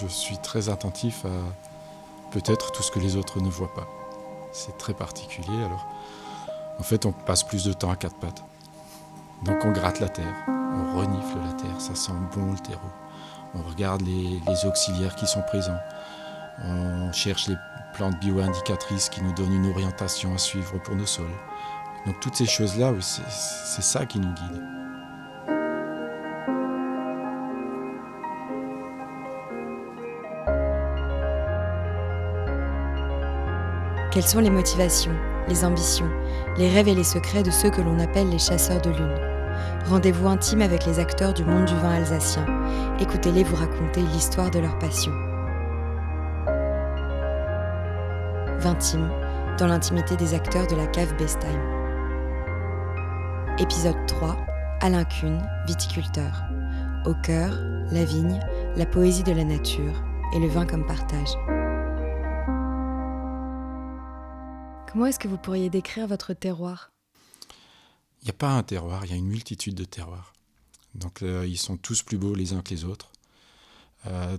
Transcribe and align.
Je 0.00 0.08
suis 0.08 0.38
très 0.38 0.70
attentif 0.70 1.24
à 1.24 2.32
peut-être 2.32 2.72
tout 2.72 2.82
ce 2.82 2.90
que 2.90 2.98
les 2.98 3.14
autres 3.16 3.40
ne 3.40 3.48
voient 3.48 3.72
pas. 3.74 3.86
C'est 4.52 4.76
très 4.76 4.92
particulier. 4.92 5.56
Alors, 5.64 5.86
en 6.80 6.82
fait, 6.82 7.06
on 7.06 7.12
passe 7.12 7.44
plus 7.44 7.64
de 7.64 7.72
temps 7.72 7.90
à 7.90 7.96
quatre 7.96 8.16
pattes. 8.16 8.42
Donc 9.44 9.64
on 9.64 9.70
gratte 9.70 10.00
la 10.00 10.08
terre, 10.08 10.34
on 10.48 10.98
renifle 10.98 11.38
la 11.46 11.52
terre, 11.52 11.80
ça 11.80 11.94
sent 11.94 12.12
bon 12.34 12.52
le 12.52 12.58
terreau. 12.58 12.80
On 13.54 13.62
regarde 13.62 14.02
les, 14.02 14.40
les 14.46 14.66
auxiliaires 14.66 15.14
qui 15.14 15.26
sont 15.26 15.42
présents. 15.42 15.78
On 16.64 17.12
cherche 17.12 17.46
les 17.46 17.56
plantes 17.94 18.18
bio-indicatrices 18.18 19.08
qui 19.08 19.22
nous 19.22 19.32
donnent 19.34 19.54
une 19.54 19.70
orientation 19.70 20.34
à 20.34 20.38
suivre 20.38 20.78
pour 20.78 20.96
nos 20.96 21.06
sols. 21.06 21.26
Donc 22.06 22.18
toutes 22.20 22.36
ces 22.36 22.46
choses-là, 22.46 22.92
c'est 23.00 23.82
ça 23.82 24.06
qui 24.06 24.18
nous 24.18 24.32
guide. 24.32 24.83
Quelles 34.14 34.22
sont 34.22 34.38
les 34.38 34.48
motivations, 34.48 35.10
les 35.48 35.64
ambitions, 35.64 36.08
les 36.56 36.68
rêves 36.68 36.86
et 36.86 36.94
les 36.94 37.02
secrets 37.02 37.42
de 37.42 37.50
ceux 37.50 37.70
que 37.70 37.80
l'on 37.80 37.98
appelle 37.98 38.28
les 38.28 38.38
chasseurs 38.38 38.80
de 38.80 38.90
lune? 38.90 39.18
Rendez-vous 39.86 40.28
intime 40.28 40.62
avec 40.62 40.86
les 40.86 41.00
acteurs 41.00 41.34
du 41.34 41.44
monde 41.44 41.64
du 41.64 41.74
vin 41.74 41.94
alsacien. 41.96 42.46
Écoutez-les 43.00 43.42
vous 43.42 43.56
raconter 43.56 44.02
l'histoire 44.02 44.52
de 44.52 44.60
leur 44.60 44.78
passion. 44.78 45.10
Vintime, 48.60 49.10
dans 49.58 49.66
l'intimité 49.66 50.14
des 50.14 50.32
acteurs 50.32 50.68
de 50.68 50.76
la 50.76 50.86
cave 50.86 51.12
Bestheim. 51.18 51.60
Épisode 53.58 54.06
3, 54.06 54.36
Alain 54.80 55.04
Kuhn, 55.06 55.42
viticulteur. 55.66 56.44
Au 57.04 57.14
cœur, 57.14 57.58
la 57.90 58.04
vigne, 58.04 58.38
la 58.76 58.86
poésie 58.86 59.24
de 59.24 59.32
la 59.32 59.42
nature 59.42 60.04
et 60.36 60.38
le 60.38 60.46
vin 60.46 60.66
comme 60.66 60.86
partage. 60.86 61.36
Comment 64.94 65.06
est-ce 65.06 65.18
que 65.18 65.26
vous 65.26 65.38
pourriez 65.38 65.70
décrire 65.70 66.06
votre 66.06 66.34
terroir? 66.34 66.92
Il 68.22 68.26
n'y 68.26 68.30
a 68.30 68.34
pas 68.34 68.52
un 68.52 68.62
terroir, 68.62 69.04
il 69.04 69.10
y 69.10 69.14
a 69.14 69.16
une 69.16 69.26
multitude 69.26 69.74
de 69.74 69.82
terroirs. 69.82 70.32
Donc 70.94 71.22
euh, 71.22 71.44
ils 71.48 71.58
sont 71.58 71.76
tous 71.76 72.04
plus 72.04 72.16
beaux 72.16 72.36
les 72.36 72.52
uns 72.52 72.62
que 72.62 72.70
les 72.70 72.84
autres. 72.84 73.10
Euh, 74.06 74.38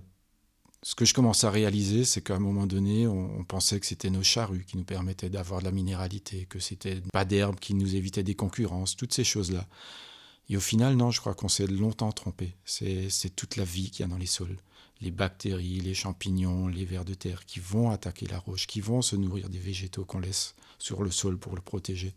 ce 0.82 0.96
que 0.96 1.04
je 1.04 1.14
commence 1.14 1.44
à 1.44 1.52
réaliser, 1.52 2.06
c'est 2.06 2.22
qu'à 2.22 2.38
un 2.38 2.40
moment 2.40 2.68
donné, 2.68 3.06
on, 3.06 3.44
pensait 3.44 3.82
que 3.82 3.86
c'était 3.86 4.10
nos 4.10 4.24
charrues 4.24 4.64
qui 4.64 4.78
nous 4.78 4.86
permettaient 4.86 5.30
d'avoir 5.30 5.60
de 5.60 5.66
la 5.66 5.74
minéralité, 5.74 6.46
que 6.46 6.60
c'était 6.60 7.02
pas 7.12 7.26
d'herbe 7.26 7.60
qui 7.60 7.74
nous 7.74 7.94
évitait 7.94 8.24
des 8.24 8.36
concurrences, 8.36 8.96
toutes 8.96 9.14
ces 9.14 9.26
choses-là. 9.26 9.68
Et 10.48 10.56
au 10.56 10.62
final, 10.62 10.96
non, 10.96 11.12
je 11.12 11.20
crois 11.20 11.34
qu'on 11.34 11.50
s'est 11.50 11.68
longtemps 11.68 12.14
trompé. 12.14 12.56
C'est 12.64 13.10
c'est 13.10 13.36
toute 13.36 13.58
la 13.58 13.66
vie 13.66 13.92
qu'il 13.92 14.06
y 14.06 14.08
a 14.08 14.10
dans 14.10 14.18
les 14.18 14.26
sols. 14.26 14.56
Les 15.02 15.12
bactéries, 15.12 15.82
les 15.82 15.94
champignons, 15.94 16.68
les 16.68 16.86
vers 16.86 17.06
de 17.06 17.14
terre 17.14 17.46
qui 17.46 17.60
vont 17.60 17.90
attaquer 17.90 18.28
la 18.28 18.40
roche, 18.40 18.66
qui 18.66 18.80
vont 18.80 19.02
se 19.02 19.16
nourrir 19.16 19.50
des 19.50 19.60
végétaux 19.60 20.06
qu'on 20.06 20.20
laisse 20.20 20.56
sur 20.80 21.04
le 21.04 21.12
sol 21.12 21.38
pour 21.38 21.56
le 21.56 21.62
protéger, 21.62 22.14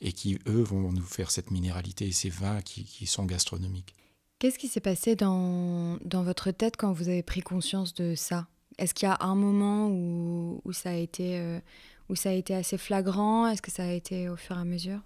et 0.00 0.12
qui, 0.12 0.38
eux, 0.46 0.62
vont 0.62 0.92
nous 0.92 1.02
faire 1.02 1.30
cette 1.30 1.50
minéralité 1.50 2.06
et 2.06 2.12
ces 2.12 2.30
vins 2.30 2.60
qui, 2.60 2.84
qui 2.84 3.06
sont 3.06 3.24
gastronomiques. 3.24 3.94
Qu'est-ce 4.38 4.58
qui 4.58 4.68
s'est 4.68 4.80
passé 4.80 5.16
dans, 5.16 5.98
dans 6.04 6.22
votre 6.22 6.50
tête 6.50 6.76
quand 6.76 6.92
vous 6.92 7.08
avez 7.08 7.22
pris 7.22 7.40
conscience 7.40 7.94
de 7.94 8.14
ça? 8.14 8.46
Est-ce 8.78 8.94
qu'il 8.94 9.08
y 9.08 9.10
a 9.10 9.18
un 9.20 9.34
moment 9.34 9.88
où, 9.88 10.60
où, 10.64 10.72
ça 10.72 10.90
a 10.90 10.94
été, 10.94 11.38
euh, 11.38 11.58
où 12.08 12.14
ça 12.14 12.28
a 12.28 12.32
été 12.32 12.54
assez 12.54 12.78
flagrant? 12.78 13.48
Est-ce 13.48 13.62
que 13.62 13.72
ça 13.72 13.84
a 13.84 13.90
été 13.90 14.28
au 14.28 14.36
fur 14.36 14.56
et 14.56 14.60
à 14.60 14.64
mesure? 14.64 15.00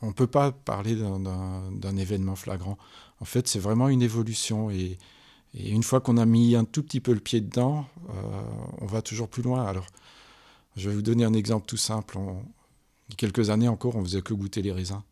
On 0.00 0.08
ne 0.08 0.12
peut 0.12 0.26
pas 0.26 0.52
parler 0.52 0.96
d'un 0.96 1.96
événement 1.96 2.36
flagrant. 2.36 2.76
En 3.20 3.24
fait, 3.24 3.48
c'est 3.48 3.58
vraiment 3.58 3.88
une 3.88 4.02
évolution. 4.02 4.70
Et, 4.70 4.98
et 5.54 5.70
une 5.70 5.82
fois 5.82 6.00
qu'on 6.00 6.16
a 6.16 6.24
mis 6.24 6.56
un 6.56 6.64
tout 6.64 6.82
petit 6.82 7.00
peu 7.00 7.12
le 7.12 7.20
pied 7.20 7.40
dedans, 7.40 7.86
euh, 8.08 8.42
on 8.80 8.86
va 8.86 9.02
toujours 9.02 9.28
plus 9.28 9.42
loin. 9.42 9.64
Alors, 9.66 9.86
je 10.76 10.88
vais 10.88 10.94
vous 10.94 11.02
donner 11.02 11.24
un 11.24 11.34
exemple 11.34 11.66
tout 11.66 11.76
simple. 11.76 12.18
Il 13.08 13.12
y 13.12 13.14
a 13.14 13.16
quelques 13.16 13.50
années 13.50 13.68
encore, 13.68 13.96
on 13.96 14.02
faisait 14.02 14.22
que 14.22 14.32
goûter 14.32 14.62
les 14.62 14.72
raisins 14.72 15.02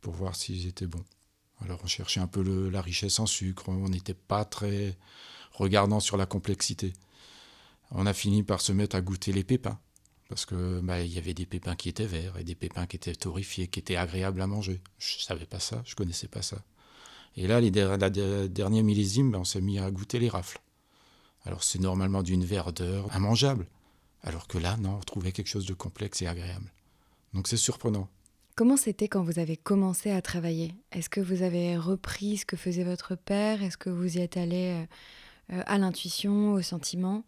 pour 0.00 0.14
voir 0.14 0.36
s'ils 0.36 0.66
étaient 0.66 0.86
bons. 0.86 1.04
Alors, 1.64 1.80
on 1.82 1.86
cherchait 1.86 2.20
un 2.20 2.26
peu 2.26 2.68
la 2.70 2.82
richesse 2.82 3.18
en 3.18 3.26
sucre. 3.26 3.68
On 3.68 3.88
n'était 3.88 4.14
pas 4.14 4.44
très 4.44 4.96
regardant 5.52 6.00
sur 6.00 6.16
la 6.16 6.26
complexité. 6.26 6.92
On 7.90 8.06
a 8.06 8.12
fini 8.12 8.42
par 8.42 8.60
se 8.60 8.72
mettre 8.72 8.96
à 8.96 9.00
goûter 9.00 9.32
les 9.32 9.44
pépins. 9.44 9.78
Parce 10.28 10.46
que 10.46 10.80
bah, 10.80 11.02
il 11.02 11.12
y 11.12 11.18
avait 11.18 11.34
des 11.34 11.44
pépins 11.44 11.76
qui 11.76 11.88
étaient 11.88 12.06
verts 12.06 12.38
et 12.38 12.44
des 12.44 12.54
pépins 12.54 12.86
qui 12.86 12.96
étaient 12.96 13.14
torréfiés, 13.14 13.68
qui 13.68 13.80
étaient 13.80 13.96
agréables 13.96 14.40
à 14.40 14.46
manger. 14.46 14.80
Je 14.98 15.18
savais 15.18 15.44
pas 15.44 15.60
ça, 15.60 15.82
je 15.84 15.94
connaissais 15.94 16.28
pas 16.28 16.40
ça. 16.40 16.56
Et 17.36 17.46
là, 17.46 17.60
les 17.60 17.70
der- 17.70 17.96
la 17.98 18.10
der- 18.10 18.48
dernière 18.48 18.84
millésime, 18.84 19.30
ben, 19.30 19.38
on 19.40 19.44
s'est 19.44 19.60
mis 19.60 19.78
à 19.78 19.90
goûter 19.90 20.18
les 20.18 20.28
rafles. 20.28 20.60
Alors 21.44 21.62
c'est 21.64 21.80
normalement 21.80 22.22
d'une 22.22 22.44
verdeur 22.44 23.08
immangeable. 23.16 23.66
Alors 24.22 24.46
que 24.46 24.58
là, 24.58 24.76
non, 24.76 24.96
on 24.96 25.00
trouvait 25.00 25.32
quelque 25.32 25.48
chose 25.48 25.66
de 25.66 25.74
complexe 25.74 26.22
et 26.22 26.26
agréable. 26.26 26.70
Donc 27.34 27.48
c'est 27.48 27.56
surprenant. 27.56 28.08
Comment 28.54 28.76
c'était 28.76 29.08
quand 29.08 29.22
vous 29.22 29.38
avez 29.38 29.56
commencé 29.56 30.10
à 30.10 30.20
travailler? 30.20 30.74
Est-ce 30.92 31.08
que 31.08 31.20
vous 31.20 31.42
avez 31.42 31.76
repris 31.76 32.36
ce 32.36 32.44
que 32.44 32.56
faisait 32.56 32.84
votre 32.84 33.16
père? 33.16 33.62
Est-ce 33.62 33.78
que 33.78 33.88
vous 33.90 34.18
y 34.18 34.20
êtes 34.20 34.36
allé 34.36 34.86
euh, 35.50 35.56
euh, 35.56 35.62
à 35.66 35.78
l'intuition, 35.78 36.52
au 36.52 36.62
sentiment? 36.62 37.24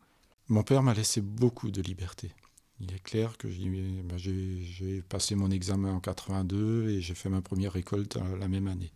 Mon 0.49 0.63
père 0.63 0.83
m'a 0.83 0.93
laissé 0.93 1.23
beaucoup 1.23 1.71
de 1.71 1.81
liberté. 1.81 2.31
Il 2.79 2.93
est 2.93 3.03
clair 3.03 3.39
que 3.39 3.49
j'ai 3.51 3.65
ben, 4.05 5.03
passé 5.09 5.35
mon 5.35 5.51
examen 5.51 5.95
en 5.95 6.01
82 6.01 6.91
et 6.91 7.01
j'ai 7.01 7.15
fait 7.15 7.31
ma 7.31 7.41
première 7.41 7.73
récolte 7.73 8.17
euh, 8.19 8.37
la 8.37 8.47
même 8.49 8.69
année. 8.69 8.93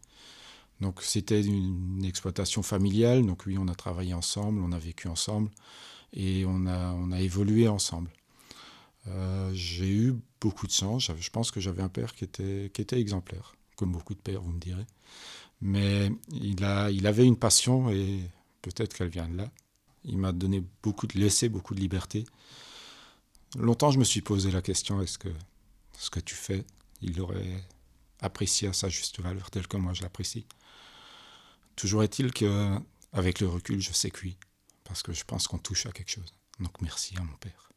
Donc 0.80 1.02
c'était 1.02 1.42
une 1.42 2.04
exploitation 2.04 2.62
familiale, 2.62 3.26
donc 3.26 3.44
oui, 3.46 3.56
on 3.58 3.68
a 3.68 3.74
travaillé 3.74 4.14
ensemble, 4.14 4.60
on 4.62 4.72
a 4.72 4.78
vécu 4.78 5.08
ensemble 5.08 5.50
et 6.12 6.44
on 6.46 6.66
a, 6.66 6.92
on 6.92 7.10
a 7.10 7.20
évolué 7.20 7.68
ensemble. 7.68 8.10
Euh, 9.08 9.50
j'ai 9.54 9.90
eu 9.90 10.14
beaucoup 10.40 10.66
de 10.66 10.72
chance, 10.72 11.10
je 11.18 11.30
pense 11.30 11.50
que 11.50 11.60
j'avais 11.60 11.82
un 11.82 11.88
père 11.88 12.14
qui 12.14 12.24
était, 12.24 12.70
qui 12.72 12.80
était 12.80 13.00
exemplaire, 13.00 13.54
comme 13.76 13.90
beaucoup 13.90 14.14
de 14.14 14.20
pères, 14.20 14.42
vous 14.42 14.52
me 14.52 14.60
direz. 14.60 14.86
Mais 15.60 16.12
il, 16.30 16.62
a, 16.64 16.90
il 16.90 17.06
avait 17.06 17.26
une 17.26 17.36
passion 17.36 17.90
et 17.90 18.20
peut-être 18.62 18.94
qu'elle 18.94 19.08
vient 19.08 19.28
de 19.28 19.36
là. 19.36 19.50
Il 20.04 20.18
m'a 20.18 20.30
donné 20.30 20.62
beaucoup 20.82 21.08
de, 21.08 21.18
laissé 21.18 21.48
beaucoup 21.48 21.74
de 21.74 21.80
liberté. 21.80 22.24
Longtemps, 23.58 23.90
je 23.90 23.98
me 23.98 24.04
suis 24.04 24.20
posé 24.20 24.50
la 24.52 24.62
question 24.62 25.00
est-ce 25.02 25.18
que 25.18 25.30
ce 25.98 26.10
que 26.10 26.20
tu 26.20 26.36
fais, 26.36 26.64
il 27.02 27.16
l'aurait 27.16 27.64
apprécié 28.20 28.68
à 28.68 28.72
sa 28.72 28.88
juste 28.88 29.20
valeur, 29.20 29.50
tel 29.50 29.66
que 29.66 29.76
moi 29.76 29.92
je 29.92 30.02
l'apprécie 30.02 30.46
Toujours 31.76 32.02
est-il 32.02 32.32
que, 32.32 32.76
avec 33.12 33.40
le 33.40 33.48
recul, 33.48 33.80
je 33.80 33.92
sais 33.92 34.10
que 34.10 34.22
oui, 34.22 34.36
parce 34.84 35.02
que 35.02 35.12
je 35.12 35.24
pense 35.24 35.46
qu'on 35.46 35.58
touche 35.58 35.86
à 35.86 35.92
quelque 35.92 36.10
chose. 36.10 36.32
Donc 36.58 36.80
merci 36.80 37.16
à 37.16 37.22
mon 37.22 37.36
père. 37.36 37.70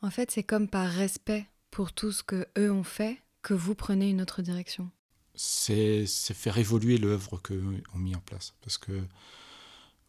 En 0.00 0.10
fait, 0.10 0.30
c'est 0.30 0.42
comme 0.42 0.68
par 0.68 0.88
respect 0.88 1.46
pour 1.70 1.92
tout 1.92 2.12
ce 2.12 2.22
que 2.22 2.46
eux 2.58 2.72
ont 2.72 2.82
fait 2.82 3.18
que 3.42 3.54
vous 3.54 3.74
prenez 3.74 4.10
une 4.10 4.22
autre 4.22 4.42
direction. 4.42 4.90
C'est 5.34 6.06
c'est 6.06 6.34
faire 6.34 6.58
évoluer 6.58 6.98
l'œuvre 6.98 7.38
qu'eux 7.38 7.82
ont 7.94 7.98
mis 7.98 8.14
en 8.14 8.20
place. 8.20 8.54
Parce 8.62 8.78
que 8.78 8.92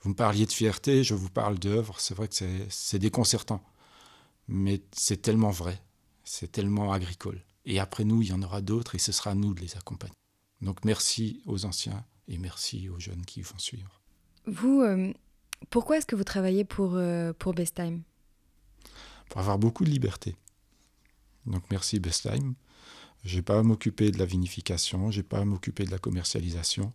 vous 0.02 0.10
me 0.10 0.16
parliez 0.16 0.46
de 0.46 0.52
fierté, 0.52 1.04
je 1.04 1.14
vous 1.14 1.30
parle 1.30 1.58
d'œuvre, 1.60 2.00
c'est 2.00 2.14
vrai 2.14 2.28
que 2.28 2.36
c'est 2.70 3.00
déconcertant. 3.00 3.64
Mais 4.48 4.82
c'est 4.92 5.22
tellement 5.22 5.52
vrai, 5.52 5.82
c'est 6.24 6.52
tellement 6.52 6.92
agricole. 6.92 7.42
Et 7.66 7.80
après 7.80 8.04
nous, 8.04 8.22
il 8.22 8.28
y 8.30 8.34
en 8.34 8.42
aura 8.42 8.62
d'autres 8.62 8.96
et 8.96 9.00
ce 9.00 9.12
sera 9.12 9.32
à 9.32 9.36
nous 9.36 9.54
de 9.54 9.62
les 9.62 9.76
accompagner. 9.78 10.14
Donc 10.62 10.84
merci 10.86 11.42
aux 11.46 11.66
anciens 11.66 12.04
et 12.28 12.38
merci 12.38 12.90
aux 12.90 13.00
jeunes 13.00 13.26
qui 13.26 13.42
vont 13.42 13.58
suivre. 13.58 14.02
Vous, 14.46 14.82
euh, 14.82 15.14
pourquoi 15.70 15.98
est-ce 15.98 16.06
que 16.06 16.16
vous 16.16 16.24
travaillez 16.24 16.66
pour, 16.66 16.96
euh, 16.96 17.34
pour 17.34 17.54
Bestheim 17.54 18.02
Pour 19.30 19.40
avoir 19.40 19.58
beaucoup 19.58 19.86
de 19.86 19.90
liberté. 19.90 20.36
Donc 21.46 21.64
merci 21.72 22.00
Bestheim. 22.00 22.54
J'ai 23.24 23.42
pas 23.42 23.60
à 23.60 23.64
m'occuper 23.64 24.12
de 24.12 24.18
la 24.20 24.26
vinification, 24.26 25.10
j'ai 25.12 25.24
pas 25.24 25.40
à 25.40 25.46
m'occuper 25.46 25.86
de 25.86 25.92
la 25.92 25.98
commercialisation. 26.00 26.92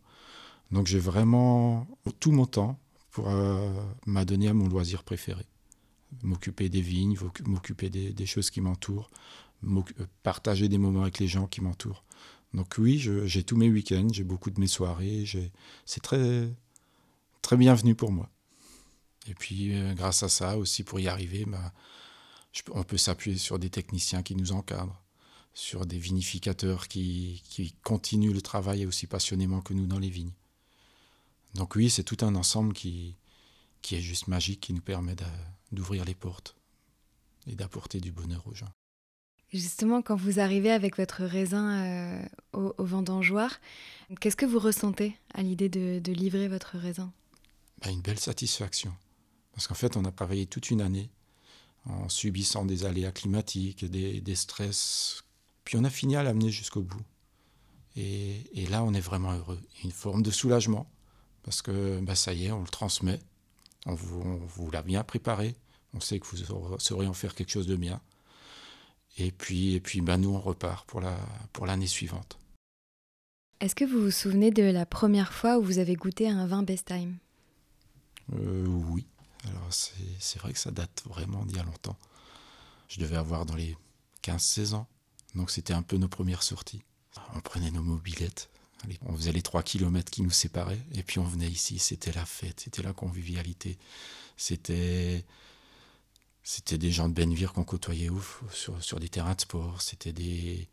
Donc 0.71 0.87
j'ai 0.87 0.99
vraiment 0.99 1.87
tout 2.21 2.33
mon 2.33 2.45
temps 2.45 2.79
pour 3.11 3.31
euh, 3.31 3.73
m'adonner 4.05 4.49
à 4.49 4.55
mon 4.55 4.69
loisir 4.69 5.03
préféré. 5.05 5.47
M'occuper 6.23 6.69
des 6.69 6.83
vignes, 6.83 7.17
m'oc- 7.19 7.47
m'occuper 7.47 7.89
des, 7.89 8.13
des 8.13 8.27
choses 8.27 8.51
qui 8.51 8.61
m'entourent, 8.61 9.11
partager 10.23 10.69
des 10.69 10.79
moments 10.79 11.03
avec 11.03 11.19
les 11.19 11.29
gens 11.29 11.47
qui 11.47 11.61
m'entourent. 11.61 12.05
Donc 12.55 12.77
oui, 12.79 12.99
j'ai 12.99 13.43
tous 13.43 13.57
mes 13.57 13.69
week-ends, 13.69 14.09
j'ai 14.13 14.25
beaucoup 14.25 14.51
de 14.51 14.61
mes 14.61 14.67
soirées, 14.67 15.25
c'est 15.85 16.03
très, 16.03 16.49
très 17.43 17.57
bienvenu 17.57 17.95
pour 17.95 18.11
moi. 18.11 18.31
Et 19.27 19.35
puis 19.35 19.75
euh, 19.75 19.93
grâce 19.95 20.23
à 20.23 20.29
ça 20.29 20.57
aussi, 20.57 20.85
pour 20.85 21.01
y 21.01 21.09
arriver, 21.09 21.45
bah, 21.45 21.73
on 22.71 22.83
peut 22.83 22.97
s'appuyer 22.97 23.37
sur 23.37 23.59
des 23.59 23.69
techniciens 23.69 24.23
qui 24.23 24.35
nous 24.35 24.53
encadrent, 24.53 25.03
sur 25.53 25.85
des 25.85 25.99
vinificateurs 25.99 26.89
qui, 26.89 27.43
qui 27.51 27.75
continuent 27.83 28.33
le 28.33 28.41
travail 28.41 28.87
aussi 28.87 29.07
passionnément 29.07 29.61
que 29.61 29.75
nous 29.75 29.87
dans 29.87 29.99
les 29.99 30.09
vignes. 30.09 30.33
Donc 31.55 31.77
oui, 31.77 31.91
c'est 31.91 32.05
tout 32.05 32.25
un 32.25 32.35
ensemble 32.35 32.73
qui, 32.73 33.17
qui 33.83 33.97
est 33.97 34.01
juste 34.01 34.29
magique, 34.29 34.61
qui 34.61 34.73
nous 34.73 34.81
permet 34.81 35.17
d'ouvrir 35.73 36.05
les 36.05 36.15
portes 36.15 36.57
et 37.47 37.55
d'apporter 37.55 38.01
du 38.01 38.13
bonheur 38.13 38.47
aux 38.47 38.55
gens. 38.55 38.73
Justement, 39.53 40.03
quand 40.03 40.17
vous 40.17 40.41
arrivez 40.41 40.71
avec 40.71 40.99
votre 40.99 41.25
raisin 41.25 41.87
euh, 41.87 42.23
au, 42.53 42.85
vendangeoir, 42.85 43.61
qu'est-ce 44.21 44.37
que 44.37 44.45
vous 44.45 44.59
ressentez 44.59 45.17
à 45.33 45.43
l'idée 45.43 45.71
de, 45.71 46.13
livrer 46.13 46.49
votre 46.49 46.77
raisin? 46.77 47.13
Bah, 47.83 47.91
une 47.91 48.03
belle 48.03 48.19
satisfaction. 48.19 48.93
Parce 49.53 49.67
qu'en 49.67 49.75
fait, 49.75 49.97
on 49.97 50.05
a 50.05 50.13
travaillé 50.13 50.47
toute 50.47 50.71
une 50.71 50.83
année 50.83 51.11
en 51.87 52.09
subissant 52.11 52.67
des 52.67 52.85
aléas 52.85 53.13
climatiques, 53.13 53.87
des, 53.87 54.21
des 54.21 54.35
stress. 54.35 55.25
Puis 55.65 55.79
on 55.79 55.85
a 55.85 55.91
fini 55.91 56.17
à 56.17 56.23
l'amener 56.23 56.51
jusqu'au 56.51 56.83
bout. 56.83 57.03
Et, 57.97 58.45
et, 58.53 58.67
là, 58.67 58.85
on 58.85 58.93
est 58.93 59.01
vraiment 59.01 59.33
heureux. 59.33 59.61
Une 59.83 59.91
forme 59.91 60.23
de 60.23 60.31
soulagement, 60.31 60.87
parce 61.43 61.63
que 61.63 61.99
bah, 62.01 62.15
ça 62.15 62.35
y 62.35 62.47
est, 62.47 62.53
on 62.53 62.61
le 62.61 62.69
transmet. 62.69 63.19
On 63.87 63.95
vous, 63.95 64.39
vous 64.47 64.71
l'a 64.71 64.83
bien 64.83 65.03
préparé. 65.05 65.57
On 65.95 66.01
sait 66.01 66.21
que 66.21 66.27
vous 66.27 66.79
saurez 66.79 67.07
en 67.07 67.15
faire 67.15 67.35
quelque 67.35 67.51
chose 67.51 67.67
de 67.67 67.77
bien. 67.77 68.01
Et 69.19 69.33
puis, 69.33 69.75
et 69.75 69.81
puis 69.81 70.01
bah, 70.01 70.17
nous, 70.17 70.31
on 70.31 70.41
repart 70.41 70.87
pour 70.87 71.01
l'année 71.01 71.17
la, 71.67 71.77
pour 71.77 71.89
suivante. 71.89 72.39
Est-ce 73.61 73.75
que 73.75 73.85
vous 73.85 74.01
vous 74.01 74.11
souvenez 74.13 74.53
de 74.53 74.63
la 74.63 74.87
première 74.87 75.33
fois 75.33 75.59
où 75.59 75.63
vous 75.63 75.79
avez 75.79 75.97
goûté 75.97 76.29
un 76.29 76.47
vin 76.47 76.63
Best 76.63 76.87
Time? 76.87 77.19
Euh, 78.35 78.65
Oui. 78.67 79.07
Alors, 79.49 79.69
c'est 79.71 80.39
vrai 80.41 80.53
que 80.53 80.59
ça 80.59 80.71
date 80.71 81.05
vraiment 81.07 81.45
d'il 81.45 81.57
y 81.57 81.61
a 81.61 81.65
longtemps. 81.65 81.97
Je 82.89 83.01
devais 83.01 83.17
avoir 83.17 83.47
dans 83.47 83.55
les 83.55 83.77
15-16 84.23 84.75
ans. 84.75 84.89
Donc, 85.35 85.51
c'était 85.51 85.73
un 85.73 85.83
peu 85.83 85.97
nos 85.97 86.09
premières 86.09 86.43
sorties. 86.43 86.83
On 87.35 87.41
prenait 87.41 87.71
nos 87.71 87.83
mobilettes. 87.83 88.51
On 89.07 89.17
faisait 89.17 89.33
les 89.33 89.43
3 89.43 89.63
km 89.63 90.11
qui 90.11 90.23
nous 90.23 90.31
séparaient. 90.31 90.81
Et 90.95 91.03
puis, 91.03 91.19
on 91.19 91.25
venait 91.25 91.49
ici. 91.49 91.79
C'était 91.79 92.13
la 92.13 92.25
fête. 92.25 92.61
C'était 92.61 92.83
la 92.83 92.93
convivialité. 92.93 93.79
C'était 94.37 95.25
c'était 96.51 96.79
des 96.79 96.91
gens 96.91 97.11
de 97.11 97.13
Benvir 97.13 97.53
qu'on 97.53 97.63
côtoyait 97.63 98.09
ouf, 98.09 98.43
sur, 98.51 98.83
sur, 98.83 98.99
des 98.99 99.11
terrains 99.11 99.35
de 99.35 99.41
sport. 99.43 99.83
C'était 99.83 100.15
des 100.15 100.67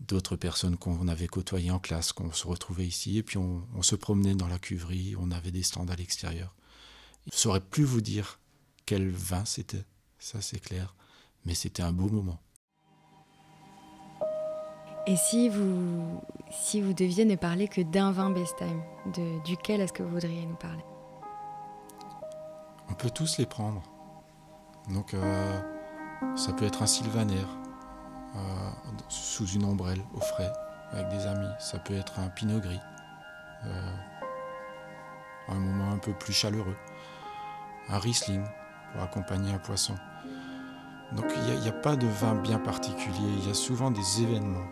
d'autres 0.00 0.34
personnes 0.34 0.76
qu'on 0.76 1.06
avait 1.06 1.28
côtoyées 1.28 1.70
en 1.70 1.78
classe, 1.78 2.12
qu'on 2.12 2.32
se 2.32 2.48
retrouvait 2.48 2.84
ici. 2.84 3.16
Et 3.16 3.22
puis 3.22 3.38
on, 3.38 3.62
on, 3.76 3.82
se 3.82 3.94
promenait 3.94 4.34
dans 4.34 4.48
la 4.48 4.58
cuverie, 4.58 5.14
on 5.16 5.30
avait 5.30 5.52
des 5.52 5.62
stands 5.62 5.86
à 5.86 5.94
l'extérieur. 5.94 6.52
Je 7.26 7.36
ne 7.36 7.38
saurais 7.38 7.60
plus 7.60 7.84
vous 7.84 8.00
dire 8.00 8.40
quel 8.86 9.08
vin 9.08 9.44
c'était, 9.44 9.84
ça 10.18 10.40
c'est 10.40 10.58
clair. 10.58 10.96
Mais 11.44 11.54
c'était 11.54 11.84
un 11.84 11.92
beau 11.92 12.08
moment. 12.08 12.40
Et 15.06 15.14
si 15.14 15.48
vous, 15.48 16.20
si 16.50 16.80
vous 16.80 16.92
deviez 16.92 17.24
ne 17.24 17.36
parler 17.36 17.68
que 17.68 17.82
d'un 17.82 18.10
vin 18.10 18.30
Bestheim, 18.30 18.82
de, 19.14 19.44
duquel 19.44 19.80
est-ce 19.80 19.92
que 19.92 20.02
vous 20.02 20.10
voudriez 20.10 20.44
nous 20.44 20.56
parler? 20.56 20.82
On 22.88 22.94
peut 22.94 23.10
tous 23.10 23.38
les 23.38 23.46
prendre. 23.46 23.80
Donc 24.88 25.14
euh, 25.14 25.60
ça 26.36 26.52
peut 26.52 26.64
être 26.64 26.82
un 26.82 26.86
sylvaner 26.86 27.44
euh, 28.36 28.70
sous 29.08 29.46
une 29.46 29.64
ombrelle 29.64 30.00
au 30.14 30.20
frais 30.20 30.52
avec 30.92 31.08
des 31.08 31.26
amis. 31.26 31.50
Ça 31.58 31.78
peut 31.78 31.94
être 31.94 32.18
un 32.18 32.28
pinot 32.28 32.60
gris. 32.60 32.80
Euh, 33.66 33.92
un 35.48 35.58
moment 35.58 35.92
un 35.92 35.98
peu 35.98 36.12
plus 36.12 36.32
chaleureux. 36.32 36.76
Un 37.88 37.98
riesling 37.98 38.44
pour 38.92 39.02
accompagner 39.02 39.52
un 39.52 39.58
poisson. 39.58 39.94
Donc 41.12 41.24
il 41.34 41.60
n'y 41.60 41.68
a, 41.68 41.72
pas 41.72 41.96
de 41.96 42.06
vin 42.06 42.34
bien 42.34 42.58
particulier, 42.58 43.32
il 43.38 43.48
y 43.48 43.50
a 43.50 43.54
souvent 43.54 43.90
des 43.90 44.22
événements 44.22 44.66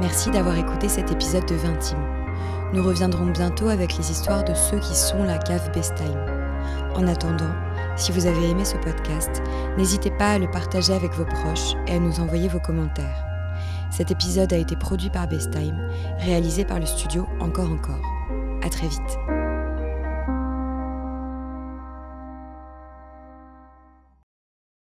Merci 0.00 0.30
d'avoir 0.30 0.58
écouté 0.58 0.88
cet 0.88 1.12
épisode 1.12 1.46
de 1.46 1.54
Vintime. 1.54 2.02
Nous 2.72 2.82
reviendrons 2.82 3.26
bientôt 3.26 3.68
avec 3.68 3.96
les 3.96 4.10
histoires 4.10 4.42
de 4.42 4.52
ceux 4.54 4.78
qui 4.78 4.94
sont 4.94 5.22
la 5.22 5.38
cave 5.38 5.70
Best 5.72 5.94
Time. 5.94 6.18
En 6.96 7.06
attendant, 7.06 7.52
si 7.96 8.10
vous 8.10 8.26
avez 8.26 8.50
aimé 8.50 8.64
ce 8.64 8.76
podcast, 8.76 9.40
n'hésitez 9.78 10.10
pas 10.10 10.32
à 10.32 10.38
le 10.38 10.50
partager 10.50 10.92
avec 10.92 11.12
vos 11.12 11.24
proches 11.24 11.74
et 11.86 11.92
à 11.92 12.00
nous 12.00 12.18
envoyer 12.18 12.48
vos 12.48 12.60
commentaires. 12.60 13.24
Cet 13.92 14.10
épisode 14.10 14.52
a 14.52 14.56
été 14.56 14.74
produit 14.74 15.10
par 15.10 15.28
Best 15.28 15.52
Time, 15.52 15.78
réalisé 16.18 16.64
par 16.64 16.80
le 16.80 16.86
studio 16.86 17.28
Encore 17.38 17.70
Encore. 17.70 18.02
À 18.64 18.68
très 18.68 18.88
vite. 18.88 19.33